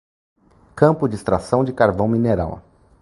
Campo 0.75 1.07
de 1.07 1.13
extração 1.13 1.63
de 1.63 1.71
carvão 1.71 2.07
mineral 2.07 2.63